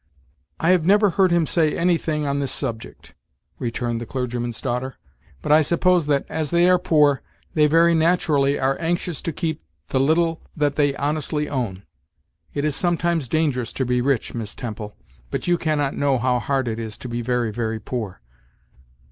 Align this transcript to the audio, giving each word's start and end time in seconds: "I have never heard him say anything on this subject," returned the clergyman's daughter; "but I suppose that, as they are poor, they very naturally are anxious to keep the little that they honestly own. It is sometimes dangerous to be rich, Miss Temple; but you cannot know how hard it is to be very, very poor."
"I 0.59 0.71
have 0.71 0.83
never 0.83 1.11
heard 1.11 1.29
him 1.29 1.45
say 1.45 1.77
anything 1.77 2.25
on 2.25 2.39
this 2.39 2.51
subject," 2.51 3.13
returned 3.59 4.01
the 4.01 4.07
clergyman's 4.07 4.59
daughter; 4.59 4.95
"but 5.43 5.51
I 5.51 5.61
suppose 5.61 6.07
that, 6.07 6.25
as 6.27 6.49
they 6.49 6.67
are 6.71 6.79
poor, 6.79 7.21
they 7.53 7.67
very 7.67 7.93
naturally 7.93 8.57
are 8.59 8.81
anxious 8.81 9.21
to 9.21 9.31
keep 9.31 9.61
the 9.89 9.99
little 9.99 10.41
that 10.57 10.75
they 10.75 10.95
honestly 10.95 11.47
own. 11.47 11.83
It 12.51 12.65
is 12.65 12.75
sometimes 12.75 13.27
dangerous 13.27 13.71
to 13.73 13.85
be 13.85 14.01
rich, 14.01 14.33
Miss 14.33 14.55
Temple; 14.55 14.95
but 15.29 15.45
you 15.47 15.55
cannot 15.55 15.93
know 15.95 16.17
how 16.17 16.39
hard 16.39 16.67
it 16.67 16.79
is 16.79 16.97
to 16.97 17.07
be 17.07 17.21
very, 17.21 17.51
very 17.51 17.79
poor." 17.79 18.21